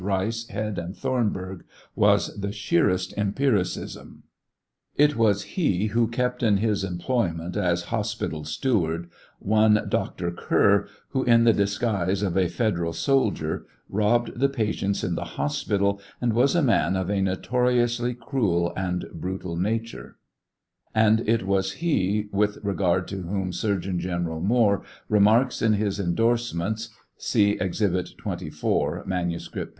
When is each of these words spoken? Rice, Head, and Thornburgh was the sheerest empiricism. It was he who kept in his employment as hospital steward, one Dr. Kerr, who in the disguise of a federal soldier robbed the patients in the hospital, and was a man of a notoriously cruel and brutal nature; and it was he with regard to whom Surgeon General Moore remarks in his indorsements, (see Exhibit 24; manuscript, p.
Rice, 0.03 0.47
Head, 0.47 0.79
and 0.79 0.97
Thornburgh 0.97 1.63
was 1.95 2.35
the 2.35 2.51
sheerest 2.51 3.15
empiricism. 3.19 4.23
It 4.95 5.15
was 5.15 5.43
he 5.43 5.85
who 5.93 6.07
kept 6.07 6.41
in 6.41 6.57
his 6.57 6.83
employment 6.83 7.55
as 7.55 7.83
hospital 7.93 8.43
steward, 8.43 9.11
one 9.37 9.85
Dr. 9.89 10.31
Kerr, 10.31 10.87
who 11.09 11.23
in 11.25 11.43
the 11.43 11.53
disguise 11.53 12.23
of 12.23 12.35
a 12.35 12.47
federal 12.47 12.93
soldier 12.93 13.67
robbed 13.89 14.39
the 14.39 14.49
patients 14.49 15.03
in 15.03 15.13
the 15.13 15.23
hospital, 15.37 16.01
and 16.19 16.33
was 16.33 16.55
a 16.55 16.63
man 16.63 16.95
of 16.95 17.11
a 17.11 17.21
notoriously 17.21 18.15
cruel 18.15 18.73
and 18.75 19.05
brutal 19.13 19.55
nature; 19.55 20.17
and 20.95 21.19
it 21.29 21.45
was 21.45 21.73
he 21.73 22.27
with 22.31 22.57
regard 22.63 23.07
to 23.09 23.21
whom 23.21 23.53
Surgeon 23.53 23.99
General 23.99 24.39
Moore 24.39 24.81
remarks 25.09 25.61
in 25.61 25.73
his 25.73 25.99
indorsements, 25.99 26.89
(see 27.17 27.51
Exhibit 27.59 28.17
24; 28.17 29.03
manuscript, 29.05 29.69
p. 29.69 29.69